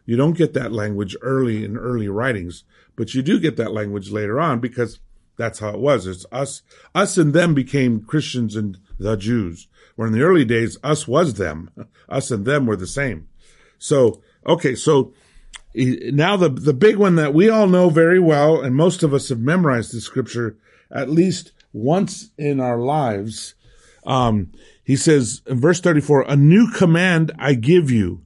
[0.06, 2.64] You don't get that language early in early writings,
[2.96, 5.00] but you do get that language later on because
[5.38, 6.08] that's how it was.
[6.08, 6.62] It's us,
[6.94, 9.68] us and them became Christians and the Jews.
[9.96, 11.70] Where in the early days, us was them.
[12.10, 13.28] Us and them were the same.
[13.78, 15.14] So, okay, so
[15.74, 19.30] now the, the big one that we all know very well, and most of us
[19.30, 20.58] have memorized the scripture
[20.92, 23.54] at least once in our lives.
[24.06, 24.52] Um,
[24.84, 28.24] he says in verse 34, a new command I give you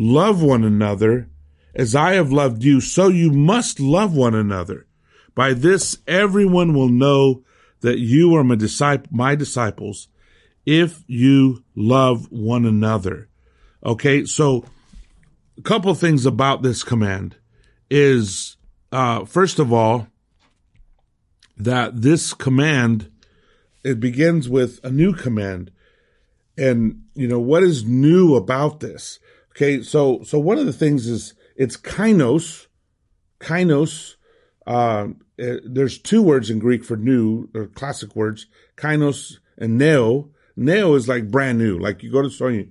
[0.00, 1.28] Love one another
[1.74, 4.86] as I have loved you, so you must love one another.
[5.34, 7.42] By this, everyone will know
[7.80, 10.06] that you are my, disciple, my disciples
[10.64, 13.28] if you love one another.
[13.84, 14.24] Okay.
[14.24, 14.66] So
[15.58, 17.36] a couple things about this command
[17.90, 18.56] is,
[18.92, 20.06] uh, first of all,
[21.56, 23.10] that this command,
[23.82, 25.72] it begins with a new command.
[26.56, 29.18] And, you know, what is new about this?
[29.50, 32.66] Okay, so so one of the things is it's kainos,
[33.40, 34.14] kainos.
[34.64, 40.30] Uh, eh, there's two words in Greek for new or classic words, kainos and neo.
[40.56, 41.76] Neo is like brand new.
[41.78, 42.70] Like you go to the store you,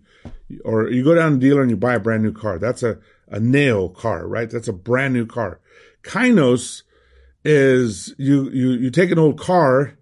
[0.64, 2.60] or you go down to the dealer and you buy a brand new car.
[2.60, 4.50] That's a a neo car, right?
[4.50, 5.60] That's a brand new car.
[6.04, 6.84] Kainos
[7.44, 9.98] is you you you take an old car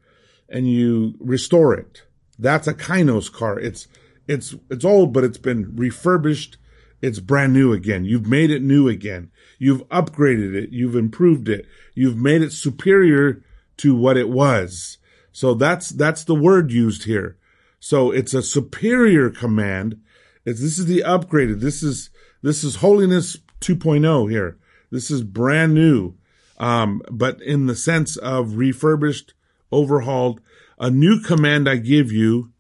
[0.50, 2.04] and you restore it.
[2.38, 3.60] That's a kainos car.
[3.60, 3.88] It's,
[4.28, 6.58] it's, it's old, but it's been refurbished.
[7.02, 8.06] It's brand new again.
[8.06, 9.32] You've made it new again.
[9.60, 10.70] You've upgraded it.
[10.72, 11.66] You've improved it.
[11.94, 13.44] You've made it superior
[13.78, 14.98] to what it was.
[15.32, 17.38] So that's, that's the word used here.
[17.80, 20.02] So it's a superior command.
[20.46, 21.60] It's, this is the upgraded.
[21.60, 22.10] This is,
[22.42, 24.58] this is holiness 2.0 here.
[24.92, 26.16] This is brand new.
[26.58, 29.34] Um, but in the sense of refurbished,
[29.72, 30.42] overhauled,
[30.80, 32.52] a new command I give you,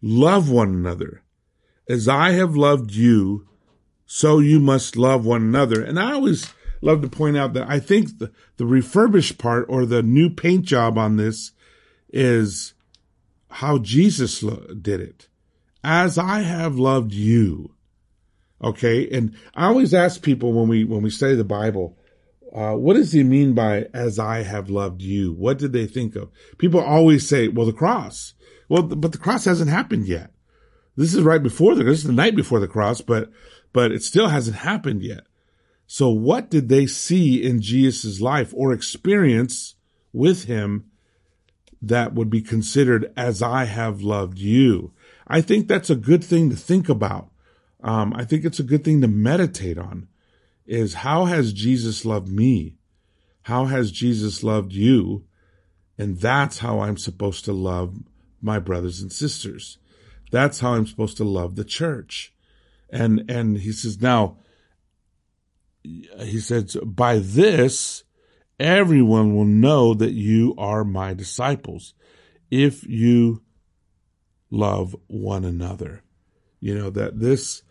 [0.00, 1.22] love one another.
[1.88, 3.46] As I have loved you,
[4.06, 5.82] so you must love one another.
[5.82, 9.84] And I always love to point out that I think the, the refurbished part or
[9.84, 11.52] the new paint job on this
[12.10, 12.74] is
[13.48, 14.40] how Jesus
[14.80, 15.28] did it.
[15.84, 17.74] As I have loved you.
[18.62, 19.08] Okay.
[19.10, 21.98] And I always ask people when we, when we study the Bible,
[22.54, 25.32] uh, what does he mean by as I have loved you?
[25.32, 26.30] What did they think of?
[26.56, 28.34] People always say, well, the cross.
[28.68, 30.30] Well, but the cross hasn't happened yet.
[30.96, 33.30] This is right before the, this is the night before the cross, but,
[33.72, 35.26] but it still hasn't happened yet.
[35.86, 39.74] So what did they see in Jesus' life or experience
[40.12, 40.90] with him
[41.82, 44.92] that would be considered as I have loved you?
[45.26, 47.30] I think that's a good thing to think about.
[47.82, 50.08] Um, I think it's a good thing to meditate on
[50.66, 52.76] is how has Jesus loved me?
[53.42, 55.24] How has Jesus loved you?
[55.98, 57.98] And that's how I'm supposed to love
[58.40, 59.78] my brothers and sisters.
[60.30, 62.32] That's how I'm supposed to love the church.
[62.90, 64.38] And, and he says, now,
[65.82, 68.04] he says, by this,
[68.58, 71.94] everyone will know that you are my disciples
[72.50, 73.43] if you
[74.54, 76.02] love one another.
[76.60, 77.62] You know, that this,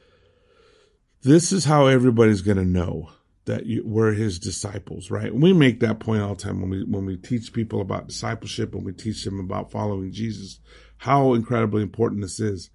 [1.22, 3.10] this is how everybody's going to know
[3.46, 5.32] that you, we're his disciples, right?
[5.32, 8.08] And we make that point all the time when we, when we teach people about
[8.08, 10.60] discipleship, when we teach them about following Jesus,
[10.98, 12.70] how incredibly important this is.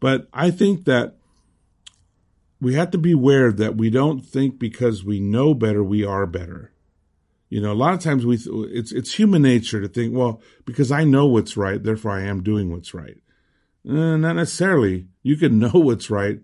[0.00, 1.16] But I think that
[2.60, 6.26] we have to be aware that we don't think because we know better, we are
[6.26, 6.72] better.
[7.48, 10.92] You know, a lot of times we, it's, it's human nature to think, well, because
[10.92, 13.16] I know what's right, therefore I am doing what's right.
[13.88, 15.08] Eh, not necessarily.
[15.22, 16.40] You can know what's right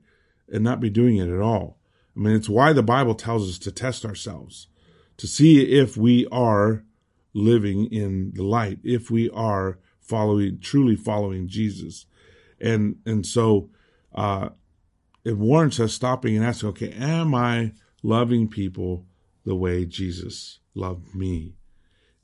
[0.48, 1.78] and not be doing it at all.
[2.16, 4.68] I mean, it's why the Bible tells us to test ourselves,
[5.18, 6.84] to see if we are
[7.34, 12.06] living in the light, if we are following, truly following Jesus.
[12.58, 13.68] And, and so,
[14.14, 14.50] uh,
[15.24, 17.72] it warrants us stopping and asking, okay, am I
[18.02, 19.04] loving people
[19.44, 21.56] the way Jesus loved me?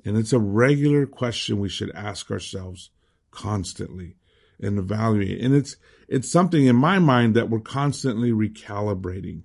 [0.04, 2.90] And it's a regular question we should ask ourselves
[3.30, 4.16] constantly
[4.62, 5.40] and evaluate.
[5.40, 5.76] And it's,
[6.08, 9.42] it's something in my mind that we're constantly recalibrating.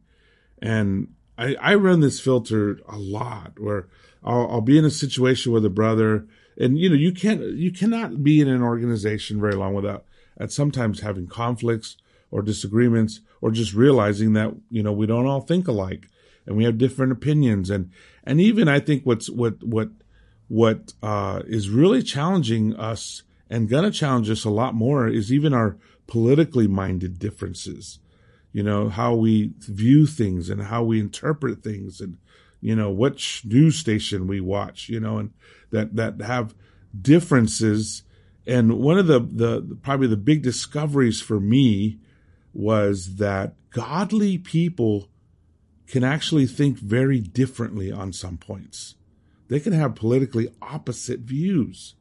[0.61, 3.87] And I, I run this filter a lot where
[4.23, 6.27] I'll, I'll be in a situation with a brother
[6.59, 10.05] and you know, you can't, you cannot be in an organization very long without
[10.39, 11.97] at sometimes having conflicts
[12.31, 16.07] or disagreements or just realizing that, you know, we don't all think alike
[16.45, 17.69] and we have different opinions.
[17.69, 17.91] And,
[18.23, 19.89] and even I think what's, what, what,
[20.47, 25.53] what, uh, is really challenging us and gonna challenge us a lot more is even
[25.53, 27.99] our politically minded differences.
[28.53, 32.17] You know, how we view things and how we interpret things and,
[32.61, 35.31] you know, which news station we watch, you know, and
[35.69, 36.55] that, that have
[36.99, 38.03] differences.
[38.47, 41.99] And one of the, the, probably the big discoveries for me
[42.53, 45.09] was that godly people
[45.85, 48.95] can actually think very differently on some points.
[49.49, 51.95] They can have politically opposite views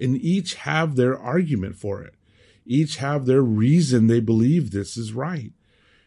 [0.00, 2.14] and each have their argument for it.
[2.64, 5.52] Each have their reason they believe this is right.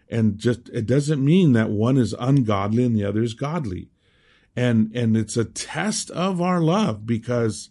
[0.09, 3.89] And just, it doesn't mean that one is ungodly and the other is godly.
[4.55, 7.69] And, and it's a test of our love because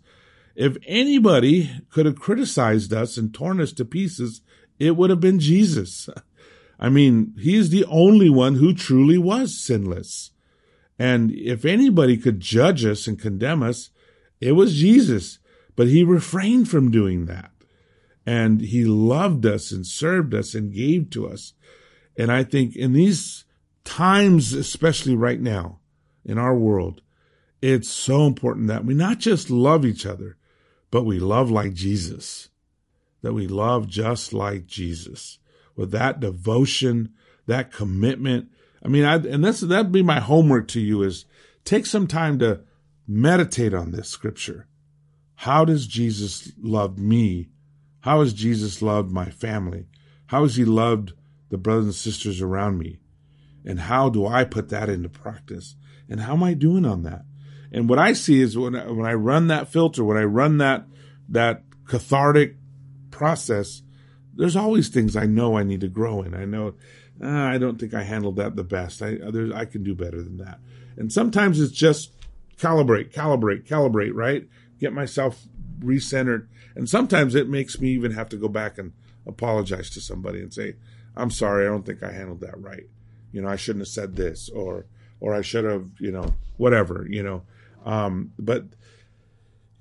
[0.54, 4.40] if anybody could have criticized us and torn us to pieces,
[4.78, 6.08] it would have been Jesus.
[6.80, 10.32] I mean, he's the only one who truly was sinless.
[10.98, 13.90] And if anybody could judge us and condemn us,
[14.40, 15.38] it was Jesus.
[15.76, 17.50] But he refrained from doing that.
[18.24, 21.54] And he loved us and served us and gave to us.
[22.16, 23.44] And I think in these
[23.84, 25.80] times, especially right now
[26.24, 27.02] in our world,
[27.60, 30.36] it's so important that we not just love each other,
[30.90, 32.50] but we love like Jesus,
[33.22, 35.38] that we love just like Jesus
[35.74, 37.12] with that devotion,
[37.46, 38.48] that commitment.
[38.84, 41.24] I mean, I, and this, that'd be my homework to you is
[41.64, 42.60] take some time to
[43.06, 44.66] meditate on this scripture.
[45.42, 47.48] How does Jesus love me?
[48.02, 49.88] How has Jesus loved my family?
[50.26, 51.14] How has he loved
[51.50, 53.00] the brothers and sisters around me?
[53.64, 55.74] And how do I put that into practice?
[56.08, 57.24] And how am I doing on that?
[57.72, 60.58] And what I see is when I, when I run that filter, when I run
[60.58, 60.86] that,
[61.30, 62.54] that cathartic
[63.10, 63.82] process,
[64.32, 66.34] there's always things I know I need to grow in.
[66.34, 66.74] I know
[67.20, 69.02] uh, I don't think I handled that the best.
[69.02, 69.18] I
[69.52, 70.60] I can do better than that.
[70.96, 72.12] And sometimes it's just
[72.58, 74.48] calibrate, calibrate, calibrate, right?
[74.82, 75.46] Get myself
[75.78, 76.48] recentered.
[76.74, 78.92] And sometimes it makes me even have to go back and
[79.28, 80.74] apologize to somebody and say,
[81.16, 82.88] I'm sorry, I don't think I handled that right.
[83.30, 84.86] You know, I shouldn't have said this or
[85.20, 87.42] or I should have, you know, whatever, you know.
[87.84, 88.64] Um, but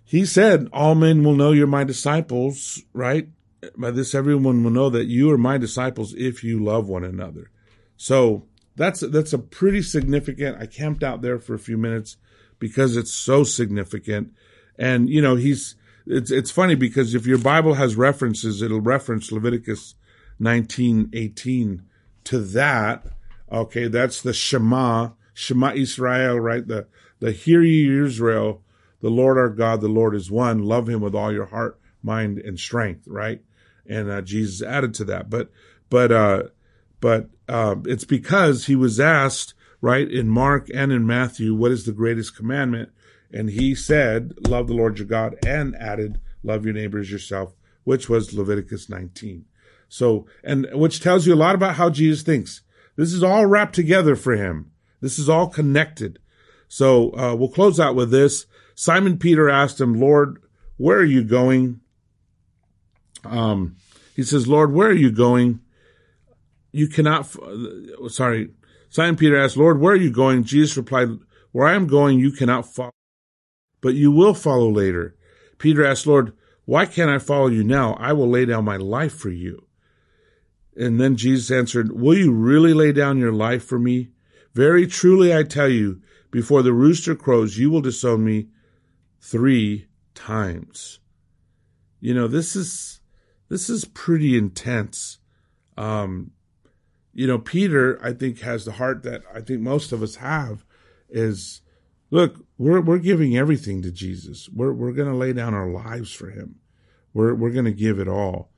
[0.04, 3.28] he said, All men will know you're my disciples, right?
[3.76, 7.50] By this everyone will know that you are my disciples if you love one another.
[7.98, 8.46] So
[8.76, 10.62] that's that's a pretty significant.
[10.62, 12.18] I camped out there for a few minutes
[12.60, 14.36] because it's so significant.
[14.82, 15.76] And you know, he's
[16.08, 19.94] it's it's funny because if your Bible has references, it'll reference Leviticus
[20.42, 21.84] 19:18
[22.24, 23.06] to that.
[23.52, 26.68] Okay, that's the Shema, Shema Israel, right?
[26.68, 26.88] The
[27.20, 28.64] the Hear ye Israel,
[29.02, 30.64] the Lord our God, the Lord is one.
[30.64, 33.44] Love him with all your heart, mind, and strength, right?
[33.86, 35.30] And uh, Jesus added to that.
[35.30, 35.52] But
[35.92, 36.44] but uh
[37.00, 41.86] but uh, it's because he was asked, right, in Mark and in Matthew, what is
[41.86, 42.90] the greatest commandment?
[43.34, 48.10] And he said, love the Lord your God, and added, love your neighbors yourself, which
[48.10, 49.46] was Leviticus 19.
[49.88, 52.62] So, and which tells you a lot about how Jesus thinks.
[52.96, 54.72] This is all wrapped together for him.
[55.00, 56.20] This is all connected.
[56.68, 58.46] So, uh, we'll close out with this.
[58.76, 60.42] Simon Peter asked him, Lord,
[60.78, 61.82] where are you going?
[63.24, 63.76] Um,
[64.16, 65.60] he says, Lord, where are you going?
[66.72, 67.28] You cannot,
[68.08, 68.52] sorry.
[68.90, 70.44] Simon Peter asked, Lord, where are you going?
[70.44, 71.10] Jesus replied,
[71.52, 72.92] where I am going, you cannot follow,
[73.82, 75.16] but you will follow later.
[75.58, 76.34] Peter asked, Lord,
[76.66, 77.96] why can't I follow you now?
[77.96, 79.66] I will lay down my life for you.
[80.76, 84.12] And then Jesus answered, Will you really lay down your life for me?
[84.54, 88.48] Very truly I tell you, before the rooster crows, you will disown me
[89.20, 91.00] three times.
[92.00, 93.02] You know, this is,
[93.50, 95.20] this is pretty intense.
[95.78, 96.32] Um,
[97.14, 100.64] you know, Peter, I think, has the heart that I think most of us have
[101.10, 101.62] is
[102.12, 104.48] look, we're, we're giving everything to Jesus.
[104.54, 106.58] We're, we're going to lay down our lives for him.
[107.14, 108.52] We're, we're going to give it all.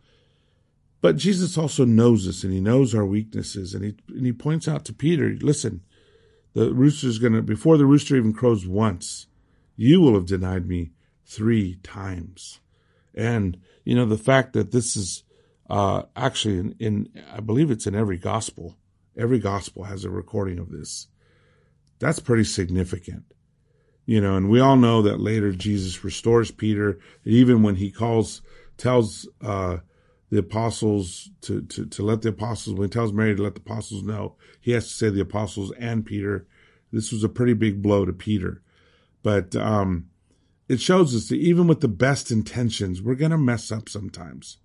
[0.99, 3.73] But Jesus also knows us and he knows our weaknesses.
[3.73, 5.81] And he, and he points out to Peter, listen,
[6.53, 9.27] the rooster's going to, before the rooster even crows once,
[9.75, 10.91] you will have denied me
[11.25, 12.59] three times.
[13.15, 15.23] And, you know, the fact that this is,
[15.69, 18.77] uh, actually in, in, I believe it's in every gospel.
[19.17, 21.07] Every gospel has a recording of this.
[21.99, 23.25] That's pretty significant.
[24.05, 28.41] You know, and we all know that later Jesus restores Peter, even when he calls,
[28.77, 29.77] tells, uh,
[30.29, 33.61] the apostles to, to, to let the apostles, when he tells Mary to let the
[33.61, 36.47] apostles know, he has to say the apostles and Peter.
[36.91, 38.61] This was a pretty big blow to Peter.
[39.21, 40.09] But, um,
[40.67, 44.57] it shows us that even with the best intentions, we're going to mess up sometimes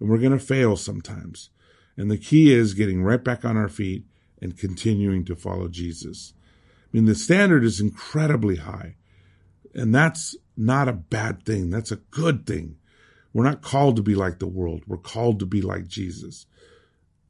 [0.00, 1.50] and we're going to fail sometimes.
[1.96, 4.04] And the key is getting right back on our feet
[4.40, 6.34] and continuing to follow Jesus.
[6.92, 8.96] I mean, the standard is incredibly high
[9.74, 11.70] and that's not a bad thing.
[11.70, 12.76] That's a good thing.
[13.32, 14.82] We're not called to be like the world.
[14.86, 16.46] We're called to be like Jesus.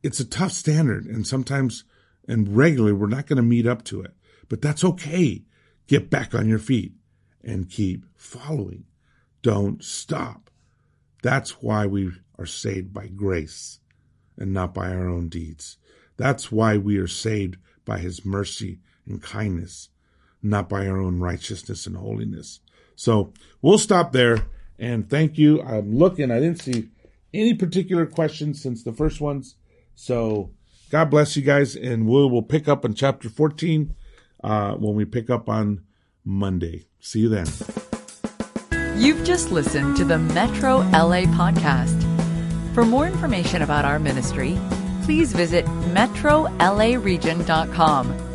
[0.02, 1.84] It's a tough standard and sometimes
[2.26, 4.14] and regularly we're not going to meet up to it,
[4.48, 5.44] but that's okay.
[5.86, 6.94] Get back on your feet
[7.42, 8.84] and keep following.
[9.42, 10.50] Don't stop.
[11.22, 13.80] That's why we are saved by grace
[14.36, 15.78] and not by our own deeds.
[16.16, 19.88] That's why we are saved by his mercy and kindness,
[20.42, 22.60] not by our own righteousness and holiness.
[22.94, 24.46] So we'll stop there
[24.78, 25.62] and thank you.
[25.62, 26.30] I'm looking.
[26.30, 26.90] I didn't see
[27.32, 29.56] any particular questions since the first ones.
[29.94, 30.50] So
[30.90, 33.94] God bless you guys, and we will pick up on chapter 14
[34.44, 35.84] uh, when we pick up on
[36.24, 36.86] Monday.
[37.00, 37.46] See you then.
[38.96, 41.98] You've just listened to the Metro LA podcast.
[42.74, 44.58] For more information about our ministry,
[45.02, 48.31] please visit metrolaregion.com